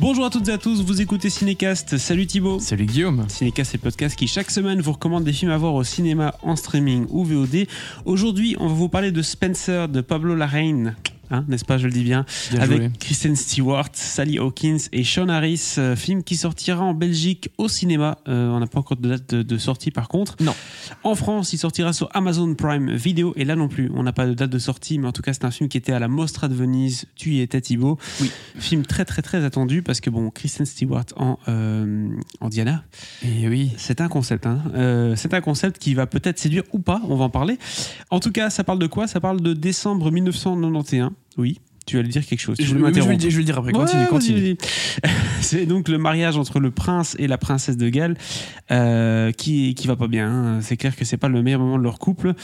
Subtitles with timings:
[0.00, 1.98] Bonjour à toutes et à tous, vous écoutez Cinécast.
[1.98, 2.58] Salut Thibaut.
[2.58, 3.26] Salut Guillaume.
[3.28, 6.34] Cinécast, c'est le podcast qui chaque semaine vous recommande des films à voir au cinéma,
[6.40, 7.66] en streaming ou VOD.
[8.06, 10.34] Aujourd'hui, on va vous parler de Spencer de Pablo
[11.30, 12.90] Hein, n'est-ce pas, je le dis bien, Bien avec joué.
[12.98, 18.18] Kristen Stewart, Sally Hawkins et Sean Harris, euh, film qui sortira en Belgique au cinéma.
[18.28, 20.36] Euh, on n'a pas encore de date de, de sortie par contre.
[20.40, 20.54] Non.
[21.04, 24.26] En France, il sortira sur Amazon Prime Video et là non plus, on n'a pas
[24.26, 26.08] de date de sortie, mais en tout cas, c'est un film qui était à la
[26.08, 27.06] Mostra de Venise.
[27.14, 27.96] Tu y étais, Thibaut.
[28.20, 28.30] Oui.
[28.58, 32.08] Film très très très attendu parce que bon, Kristen Stewart en, euh,
[32.40, 32.82] en Diana,
[33.22, 33.70] Et oui.
[33.76, 34.46] c'est un concept.
[34.46, 34.62] hein.
[35.16, 37.58] C'est un concept qui va peut-être séduire ou pas, on va en parler.
[38.10, 39.06] En tout cas, ça parle de quoi?
[39.06, 41.10] Ça parle de décembre 1991.
[41.38, 42.56] Oui, tu allais dire quelque chose.
[42.60, 43.72] Je, vais le dire, je vais le dire après.
[43.72, 44.56] Continue, Ouais, continue.
[45.40, 48.16] C'est donc le mariage entre le prince et la princesse de Galles
[48.70, 50.28] euh, qui, qui va pas bien.
[50.30, 50.60] hein.
[50.60, 52.34] C'est clair que c'est pas le meilleur moment de leur couple.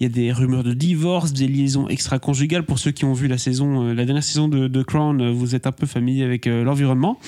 [0.00, 2.64] Il y a des rumeurs de divorce, des liaisons extra-conjugales.
[2.64, 5.30] Pour ceux qui ont vu la saison, euh, la dernière saison de, de Crown, euh,
[5.30, 7.20] vous êtes un peu familier avec l'environnement.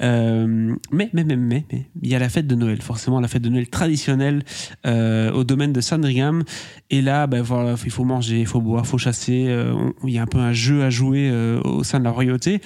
[0.00, 1.64] Euh, mais, mais, mais, mais,
[2.02, 4.44] il y a la fête de Noël, forcément la fête de Noël traditionnelle
[4.86, 6.42] euh, au domaine de Sandringham.
[6.90, 7.44] Et là, ben
[7.84, 9.46] il faut manger, il faut boire, il faut chasser.
[9.48, 11.30] euh, Il y a un peu un jeu à jouer
[11.64, 12.60] au sein de la royauté.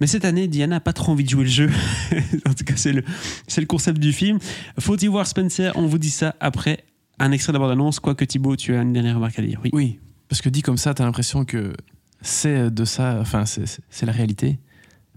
[0.00, 1.70] Mais cette année, Diana n'a pas trop envie de jouer le jeu.
[2.48, 4.38] en tout cas, c'est le, le concept du film.
[4.78, 6.84] Faut-il voir Spencer On vous dit ça après
[7.18, 8.00] un extrait de la bande-annonce.
[8.00, 9.60] Quoique Thibaut, tu as une dernière remarque à dire.
[9.62, 9.70] Oui.
[9.74, 11.74] Oui, parce que dit comme ça, t'as l'impression que
[12.22, 14.58] c'est de ça, enfin, c'est la réalité.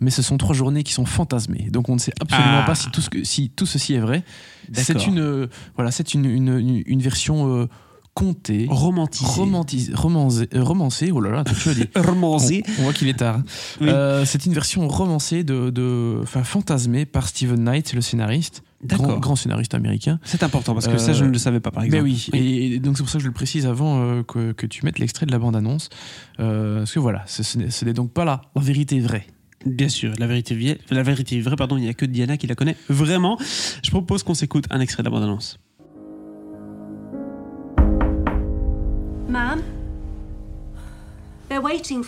[0.04, 1.70] Mais ce sont trois journées qui sont fantasmées.
[1.72, 2.66] Donc on ne sait absolument Ah.
[2.66, 4.24] pas si tout, ce que, si tout ceci est vrai.
[4.74, 7.68] C'est une, euh, voilà, c'est une, une, une- une version euh,
[8.14, 9.26] contée, Romantisé.
[9.26, 11.12] romantisée, romancée, euh, romancée.
[11.12, 11.88] Oh là là, tu as dit.
[11.96, 12.64] Romancé.
[12.78, 13.42] On, on voit qu'il est tard.
[13.82, 13.88] Oui.
[13.90, 19.36] Euh, c'est une version romancée, de, de, fantasmée par Steven Knight, le scénariste, grand, grand
[19.36, 20.20] scénariste américain.
[20.24, 22.04] C'est important parce que ça, je ne le savais pas, par exemple.
[22.04, 24.68] Ben oui, et donc c'est pour ça que je le précise avant euh, que, que
[24.68, 25.90] tu mettes l'extrait de la bande-annonce.
[26.40, 29.26] Euh, parce que voilà, ce, ce n'est donc pas là la vérité vraie.
[29.66, 32.56] Bien sûr, la vérité, la vérité vraie, pardon, il n'y a que Diana qui la
[32.56, 33.38] connaît vraiment.
[33.84, 35.12] Je propose qu'on s'écoute un extrait de la
[41.60, 42.04] waiting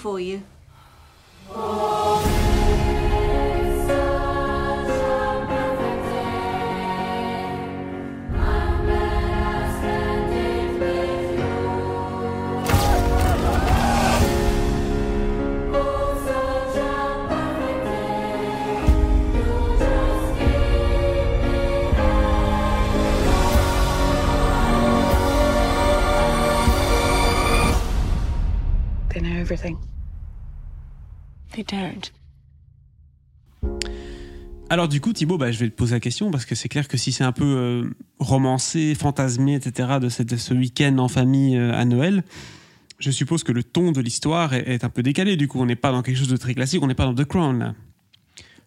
[29.55, 29.77] everything.
[31.53, 32.11] They don't.
[34.69, 36.87] Alors du coup, Thibaut, bah, je vais te poser la question parce que c'est clair
[36.87, 37.89] que si c'est un peu euh,
[38.19, 39.99] romancé, fantasmé, etc.
[40.01, 42.23] de, cette- de ce week-end en famille euh, à Noël,
[42.99, 45.37] je suppose que le ton de l'histoire est, est un peu décalé.
[45.37, 47.13] Du coup, on n'est pas dans quelque chose de très classique, on n'est pas dans
[47.15, 47.59] The Crown.
[47.59, 47.75] Là.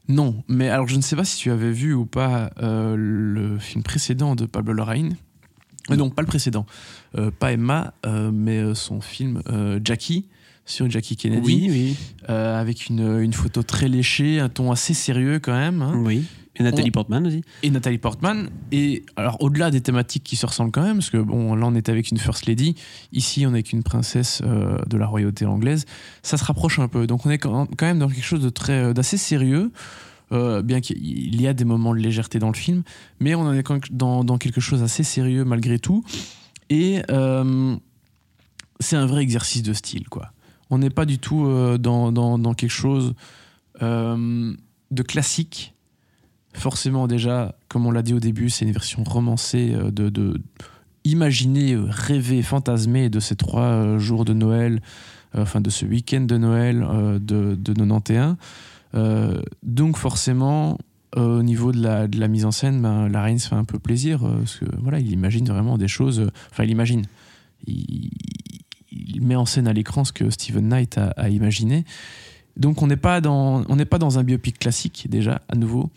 [0.08, 3.58] Non, mais alors je ne sais pas si tu avais vu ou pas euh, le
[3.58, 5.16] film précédent de Pablo Larraín.
[5.90, 6.64] Euh, non, pas le précédent.
[7.16, 10.28] Euh, pas Emma, euh, mais son film euh, Jackie,
[10.68, 11.66] sur Jackie Kennedy.
[11.70, 11.96] oui,
[12.28, 15.82] euh, avec une, une photo très léchée, un ton assez sérieux quand même.
[15.82, 16.00] hein.
[16.04, 16.24] oui.
[16.60, 17.42] Et Nathalie On- Portman aussi.
[17.62, 18.50] et Nathalie Portman.
[18.72, 21.74] Et alors, au-delà des thématiques qui se ressemblent quand même, parce que bon, là, on
[21.76, 22.74] est avec une First Lady,
[23.12, 25.84] ici, on est avec une princesse euh, de la royauté anglaise,
[26.24, 27.06] ça se rapproche un peu.
[27.06, 29.70] Donc, on est quand même dans quelque chose de très, euh, d'assez sérieux.
[30.32, 32.82] euh, bien qu'il y a des moments de légèreté dans le film,
[33.20, 36.04] mais on en est quand même dans, dans quelque chose d'assez sérieux malgré tout.
[36.70, 37.76] Et euh,
[38.80, 40.32] c'est un vrai exercice de style, quoi.
[40.70, 43.14] On n'est pas du tout euh, dans, dans, quelque chose
[43.82, 44.52] euh,
[44.90, 45.74] de classique.
[46.54, 50.40] Forcément, déjà, comme on l'a dit au début, c'est une version romancée euh, de, de
[51.04, 54.82] imaginer, rêver, fantasmer de ces trois jours de Noël,
[55.34, 56.80] enfin de ce week-end de Noël
[57.20, 58.36] de, de 91.
[58.94, 60.76] Euh, donc forcément,
[61.16, 63.64] au niveau de la, de la mise en scène, ben, la reine se fait un
[63.64, 66.30] peu plaisir, parce que voilà, il imagine vraiment des choses.
[66.50, 67.04] Enfin, il imagine.
[68.90, 71.84] Il met en scène à l'écran ce que Steven Knight a, a imaginé.
[72.56, 75.90] Donc on n'est pas dans on n'est pas dans un biopic classique déjà à nouveau.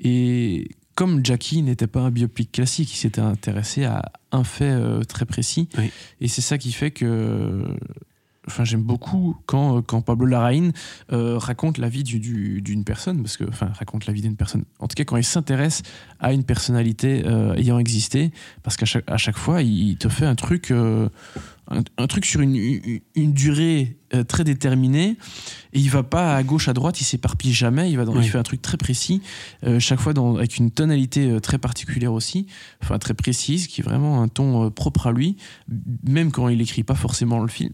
[0.00, 5.02] Et comme Jackie n'était pas un biopic classique, il s'était intéressé à un fait euh,
[5.02, 5.68] très précis.
[5.78, 5.90] Oui.
[6.20, 7.64] Et c'est ça qui fait que
[8.48, 10.72] enfin j'aime beaucoup quand, quand Pablo Larraín
[11.12, 14.34] euh, raconte la vie du- du- d'une personne parce que enfin raconte la vie d'une
[14.34, 15.82] personne en tout cas quand il s'intéresse
[16.18, 18.32] à une personnalité euh, ayant existé
[18.64, 21.08] parce qu'à chaque, à chaque fois il te fait un truc euh,
[21.72, 25.16] un, truc sur une, une durée euh, très déterminé.
[25.74, 27.90] Et il va pas à gauche, à droite, il s'éparpille jamais.
[27.90, 28.20] Il va dans, Oui.
[28.24, 29.22] il fait un truc très précis,
[29.64, 32.46] euh, chaque fois dans, avec une tonalité euh, très particulière aussi,
[32.82, 35.36] enfin très précise, qui est vraiment un ton propre à lui,
[36.06, 37.70] même quand il écrit pas forcément le film,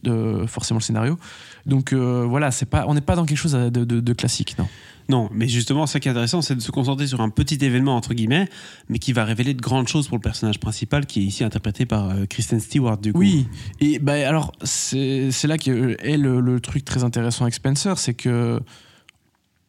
[0.46, 1.19] forcément le scénario.
[1.67, 4.69] Donc voilà, c'est pas, on n'est pas dans quelque chose de, de- de classique, non.
[5.11, 7.96] Non, mais justement, ça qui est intéressant, c'est de se concentrer sur un petit événement,
[7.96, 8.46] entre guillemets,
[8.90, 11.87] mais qui va révéler de grandes choses pour le personnage principal, qui est ici interprété
[11.87, 13.20] par Kristen Stewart, du coup.
[13.20, 13.46] Oui,
[13.81, 18.15] et bah, alors c'est là que est le, le truc très intéressant avec Spencer, c'est
[18.15, 18.61] que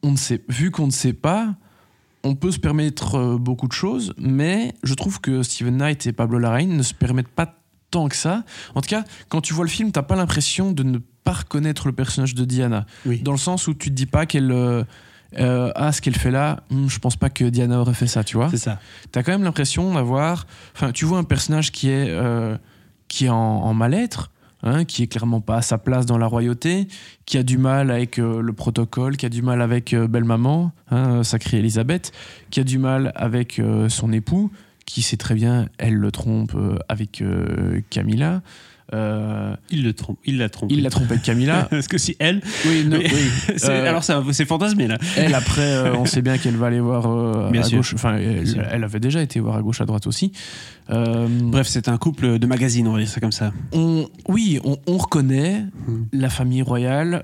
[0.03, 1.55] on ne sait, vu qu'on ne sait pas,
[2.23, 6.13] on peut se permettre euh, beaucoup de choses, mais je trouve que Steven Knight et
[6.13, 7.55] Pablo Larraín ne se permettent pas
[7.91, 8.43] tant que ça.
[8.75, 11.87] En tout cas, quand tu vois le film, t'as pas l'impression de ne pas reconnaître
[11.87, 13.19] le personnage de Diana, Oui.
[13.21, 14.83] dans le sens où tu te dis pas qu'elle euh,
[15.37, 18.23] euh, ah ce qu'elle fait là, hmm, je pense pas que Diana aurait fait ça,
[18.23, 18.79] tu vois C'est ça.
[19.11, 20.47] t'as quand même l'impression d'avoir.
[20.75, 22.57] Enfin, tu vois un personnage qui est, euh,
[23.09, 24.31] qui est en, en mal-être,
[24.63, 26.87] hein, qui est clairement pas à sa place dans la royauté,
[27.25, 30.71] qui a du mal avec euh, le protocole, qui a du mal avec euh, belle-maman,
[30.91, 32.11] hein, sacrée Elisabeth,
[32.49, 34.51] qui a du mal avec euh, son époux,
[34.85, 38.41] qui sait très bien, elle le trompe euh, avec euh, Camilla.
[38.93, 40.17] Euh, Il le trompe.
[40.25, 40.71] Il la trompe.
[40.71, 41.63] il l'a trompé avec Camilla.
[41.69, 42.41] Parce que si elle.
[42.65, 43.05] oui, non, oui.
[43.65, 44.97] Euh, Alors, c'est fantasmé, là.
[45.15, 47.77] Elle, après, euh, on sait bien qu'elle va aller voir Bien à sûr.
[47.79, 47.93] gauche.
[47.93, 50.31] Enfin, elle, avait déjà été voir à gauche, à droite aussi.
[50.89, 53.53] Bref, c'est un couple de magazine, on va dire ça comme ça.
[53.73, 56.03] on, oui, on, on reconnaît Hmm.
[56.13, 57.21] la famille royale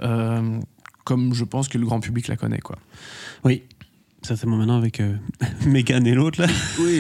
[1.04, 2.60] comme je pense que le grand public la connaît.
[2.60, 2.78] Quoi.
[3.44, 3.64] Oui.
[4.24, 5.02] Certainement maintenant avec
[5.68, 6.48] Meghan et l'autre, là.
[6.80, 7.00] Oui,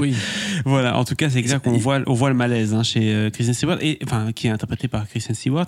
[0.00, 0.14] oui.
[0.64, 3.30] Voilà, en tout cas, c'est clair qu'on voit, on voit le malaise hein, chez euh,
[3.30, 5.66] Kristen Stewart, et, enfin, qui est interprété par Kristen Stewart.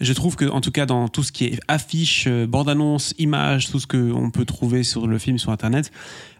[0.00, 3.70] Je trouve que, en tout cas, dans tout ce qui est affiche, euh, bande-annonce, images,
[3.70, 5.90] tout ce qu'on peut trouver sur le film, sur Internet,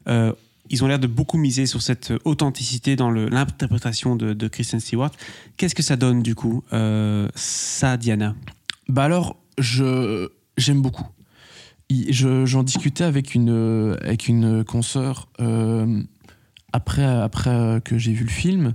[0.09, 0.33] euh,
[0.69, 5.13] ils ont l'air de beaucoup miser sur cette authenticité dans l'interprétation de, de Kristen Stewart.
[5.57, 8.35] Qu'est-ce que ça donne, du coup, euh, ça, Diana?
[8.89, 11.07] Bah alors, je j'aime beaucoup.
[11.89, 16.03] Je- J'en discutais avec une, avec une consoeur euh,
[16.77, 18.75] après, après euh, que j'ai vu le film.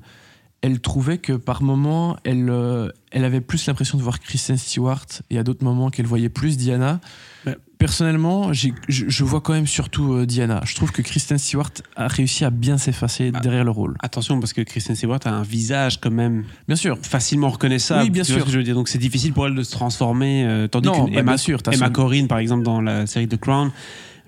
[0.63, 5.05] Elle trouvait que par moments, elle, euh, elle avait plus l'impression de voir Kristen Stewart
[5.31, 6.99] et à d'autres moments qu'elle voyait plus Diana.
[7.47, 7.57] Ouais.
[7.79, 10.61] Personnellement, je, je vois quand même surtout euh, Diana.
[10.65, 13.39] Je trouve que Kristen Stewart a réussi à bien s'effacer Bah.
[13.39, 13.95] derrière le rôle.
[14.03, 16.95] Attention, parce que Kristen Stewart a un visage quand même Bien sûr.
[17.01, 18.03] facilement reconnaissable.
[18.03, 18.41] Oui, bien sûr.
[18.41, 18.75] ce que je veux dire.
[18.75, 20.45] Donc c'est difficile pour elle de se transformer.
[20.45, 23.27] euh, tandis Non, qu'une bah, Emma, bien sûr, Emma Corrin, par exemple, dans la série
[23.27, 23.71] The Crown,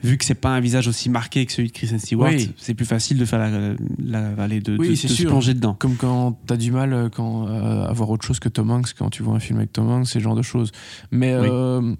[0.03, 2.51] vu que c'est pas un visage aussi marqué que celui de Kristen Stewart, Oui.
[2.57, 5.53] c'est plus facile de faire la, la vallée de, Oui, de- c'est de se plonger
[5.53, 5.75] dedans.
[5.79, 8.93] Comme quand t'as du mal euh, quand, euh, à voir autre chose que Tom Hanks
[8.97, 10.71] quand tu vois un film avec Tom Hanks, ce genre de choses.
[11.11, 11.47] Mais Oui.
[11.49, 11.95] euh,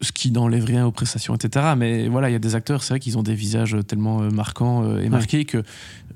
[0.00, 1.74] ce qui n'enlève rien aux prestations, etc.
[1.76, 4.30] Mais voilà, il y a des acteurs, c'est vrai qu'ils ont des visages tellement euh,
[4.30, 5.62] marquants euh, et marqués que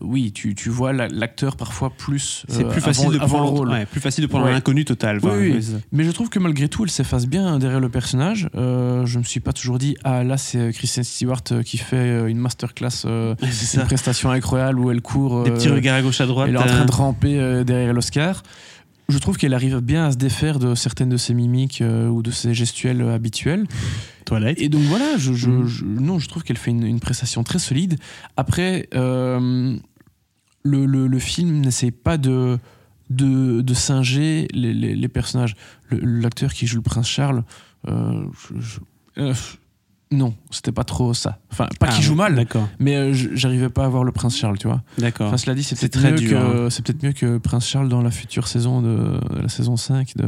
[0.00, 2.44] oui, tu, tu vois la- l'acteur parfois plus.
[2.48, 3.68] C'est euh, plus facile avant- de avant prendre le rôle.
[3.70, 4.52] ouais, plus facile de prendre Ouais.
[4.52, 5.18] un inconnu total.
[5.22, 5.62] Oui, oui.
[5.62, 5.80] c'est.
[5.92, 8.48] Mais je trouve que malgré tout, elle s'efface bien derrière le personnage.
[8.54, 12.38] Euh, je me suis pas toujours dit, ah là, c'est Kristen Stewart qui fait une
[12.38, 13.84] masterclass, euh, c'est une ça.
[13.84, 15.42] prestation incroyable où elle court.
[15.44, 16.48] Des petits regards à gauche à droite.
[16.48, 18.42] Elle est en train de ramper derrière l'Oscar.
[19.08, 22.22] Je trouve qu'elle arrive bien à se défaire de certaines de ses mimiques euh, ou
[22.22, 23.66] de ses gestuels euh, habituels.
[24.24, 24.60] toilette.
[24.60, 27.58] Et donc voilà, je, je- je- non, je trouve qu'elle fait une, une prestation très
[27.58, 27.98] solide.
[28.36, 29.76] Après, euh,
[30.62, 32.58] le, le- le film n'essaie pas de,
[33.10, 35.56] de, de singer les, les- les personnages.
[35.90, 37.44] L'acteur qui joue le prince Charles,
[37.88, 38.24] euh,
[38.58, 38.80] je-
[40.12, 41.38] non, c'était pas trop ça.
[41.50, 44.36] Enfin, pas Ah, qu'il joue mal, D'accord, mais euh, j'arrivais pas à voir le prince
[44.36, 44.82] Charles, tu vois.
[44.98, 45.28] d'accord.
[45.28, 47.66] Enfin, cela dit, c'est C'est peut-être très mieux, dur, que, c'est peut-être mieux que Prince
[47.66, 50.26] Charles dans la future saison de la saison 5 de,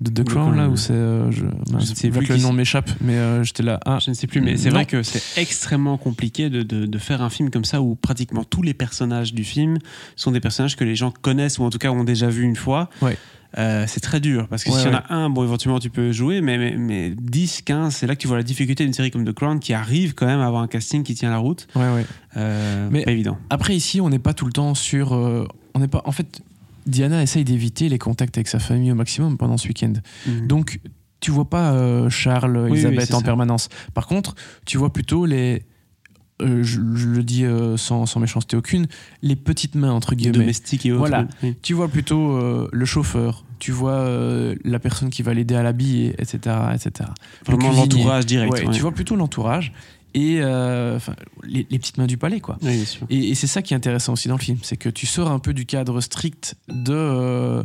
[0.00, 0.92] de The Crown, là, où c'est.
[0.92, 3.80] euh, je, Je ne sais plus que le nom m'échappe, mais euh, j'étais là.
[3.84, 6.98] Ah, Je ne sais plus, mais c'est vrai que c'est extrêmement compliqué de, de- de
[6.98, 9.78] faire un film comme ça où pratiquement tous les personnages du film
[10.16, 12.56] sont des personnages que les gens connaissent ou en tout cas ont déjà vu une
[12.56, 12.88] fois.
[13.02, 13.16] Ouais.
[13.56, 15.88] Euh, c'est très dur parce que Ouais, s'il y en a un, bon, éventuellement tu
[15.88, 18.92] peux jouer, mais, mais, mais 10, 15, c'est là que tu vois la difficulté d'une
[18.92, 21.38] série comme The Crown qui arrive quand même à avoir un casting qui tient la
[21.38, 21.66] route.
[21.74, 22.04] ouais, ouais.
[22.36, 23.38] Euh, Mais- pas évident.
[23.48, 25.12] Après, ici, on n'est pas tout le temps sur.
[25.12, 26.02] on n'est pas.
[26.04, 26.42] En fait,
[26.88, 29.92] Diana essaye d'éviter les contacts avec sa famille au maximum pendant ce week-end.
[30.26, 30.46] Mhm.
[30.46, 30.80] Donc,
[31.20, 33.24] tu vois pas euh, Charles, oui, Elisabeth en ça.
[33.24, 33.68] permanence.
[33.94, 34.34] Par contre,
[34.66, 35.62] tu vois plutôt les.
[36.42, 38.86] euh, je, je le dis euh, sans, sans méchanceté aucune,
[39.22, 40.38] les petites mains, entre guillemets.
[40.38, 41.00] domestique et autres.
[41.00, 41.26] Voilà.
[41.42, 41.56] oui.
[41.62, 42.38] Tu vois plutôt
[42.70, 44.08] le chauffeur, tu vois
[44.64, 46.38] la personne qui va l'aider à l'habiller, etc.
[46.74, 47.10] etc.
[47.48, 48.52] Le Vraiment l'entourage direct.
[48.52, 48.72] Ouais, ouais.
[48.74, 49.72] Tu vois plutôt l'entourage
[50.18, 50.98] et euh,
[51.44, 52.58] les, les petites mains du palais, quoi.
[52.62, 52.84] Oui.
[53.10, 55.30] Et, et c'est ça qui est intéressant aussi dans le film, c'est que tu sors
[55.30, 57.62] un peu du cadre strict de, euh,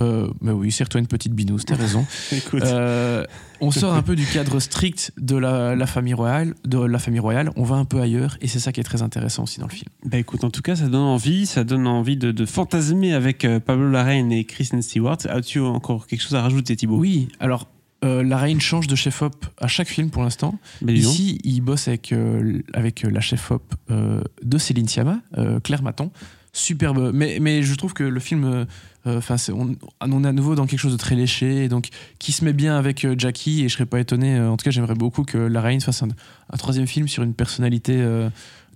[0.00, 2.06] Euh, mais oui, serre-toi une petite binouse, t'as raison.
[2.32, 3.24] Écoute, Euh,
[3.60, 7.18] on sort un peu du cadre strict de la, la famille royale, de la famille
[7.18, 7.50] royale.
[7.56, 9.72] On va un peu ailleurs, et c'est ça qui est très intéressant aussi dans le
[9.72, 9.88] film.
[10.04, 13.44] bah écoute, en tout cas, ça donne envie, ça donne envie de, de fantasmer avec
[13.66, 15.18] Pablo Larraine et Kristen Stewart.
[15.28, 16.98] As-tu encore quelque chose à rajouter, Thibaut?
[16.98, 17.66] Oui, alors.
[18.04, 20.58] Euh, la reine change de chef-op à chaque film pour l'instant.
[20.86, 25.20] Ici, il bosse avec, euh, avec la chef-op euh, de Céline Sciamma,
[25.64, 26.10] Claire Maton.
[26.58, 27.10] Superbe.
[27.14, 28.64] Mais, mais je trouve que le film, euh,
[29.06, 31.88] euh, enfin, on, on est à nouveau dans quelque chose de très léché, et donc
[32.18, 33.64] qui se met bien avec euh, Jackie.
[33.64, 34.34] Et je serais pas étonné.
[34.36, 36.08] euh, en tout cas, j'aimerais beaucoup que la reine fasse un,
[36.52, 37.96] un troisième film sur une personnalité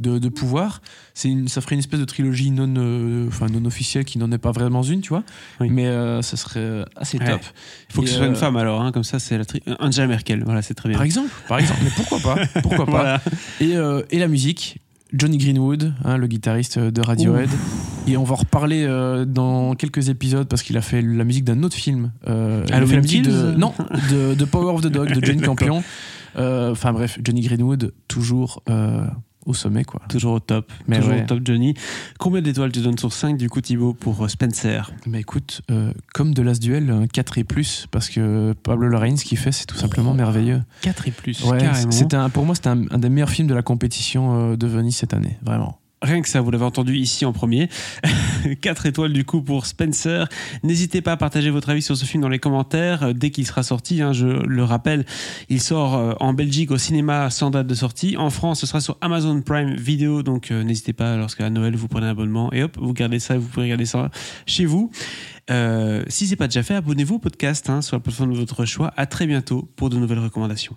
[0.00, 0.80] de, de pouvoir.
[1.14, 4.38] C'est une, ça ferait une espèce de trilogie non, enfin, non officielle qui n'en est
[4.38, 5.24] pas vraiment une, tu vois.
[5.60, 5.68] Oui.
[5.70, 5.86] Mais
[6.22, 7.26] ça serait assez Ouais.
[7.30, 7.40] top.
[7.90, 9.44] Il faut que ce soit une femme alors, hein, comme ça, c'est la
[9.80, 10.42] Angela Merkel.
[10.44, 10.96] Voilà, c'est très bien.
[10.98, 11.80] Par exemple, par exemple.
[11.84, 13.20] Mais pourquoi pas Pourquoi pas Voilà.
[13.60, 13.72] Et,
[14.14, 14.78] et la musique,
[15.12, 17.50] Johnny Greenwood, hein, le guitariste de Radiohead.
[18.06, 21.44] Et on va en reparler euh, dans quelques épisodes parce qu'il a fait la musique
[21.44, 22.12] d'un autre film.
[22.26, 23.72] Euh, il a fait Halloween la musique de, non,
[24.10, 25.40] de, de Power of the Dog de Jane.
[25.46, 25.82] Campion.
[26.36, 29.04] Euh, Enfin bref, Johnny Greenwood, toujours euh,
[29.46, 30.00] au sommet, quoi.
[30.08, 30.70] Toujours au top.
[30.86, 31.22] Mais Toujours ouais.
[31.22, 31.74] au top, Johnny.
[32.18, 34.92] Combien d'étoiles tu donnes sur 5 du coup, Thibaut, pour euh, Spencer?
[35.06, 39.16] Mais écoute, euh, comme de Last Duel, un 4 et plus, parce que Pablo Larraín,
[39.16, 40.62] ce qu'il fait, c'est tout simplement merveilleux.
[40.82, 41.90] 4 et plus, Ouais, carrément.
[41.90, 44.66] c'était un, pour moi, c'était un, un des meilleurs films de la compétition euh, de
[44.66, 45.78] Venise cette année, vraiment.
[46.02, 47.68] Rien que ça, vous l'avez entendu ici en premier.
[48.60, 50.28] 4 étoiles du coup pour Spencer.
[50.64, 53.62] N'hésitez pas à partager votre avis sur ce film dans les commentaires dès qu'il sera
[53.62, 54.02] sorti.
[54.02, 55.04] hein, je le rappelle,
[55.48, 58.16] il sort euh, en Belgique au cinéma sans date de sortie.
[58.16, 60.24] En France, ce sera sur Amazon Prime Video.
[60.24, 63.38] Donc euh, n'hésitez pas, lorsqu'à Noël, vous prenez un abonnement et hop, vous gardez ça
[63.38, 64.10] vous pouvez regarder ça
[64.44, 64.90] chez vous.
[65.50, 68.64] Euh, si c'est pas déjà fait, abonnez-vous au podcast hein, sur la plateforme de votre
[68.64, 68.92] choix.
[68.96, 70.76] À très bientôt pour de nouvelles recommandations.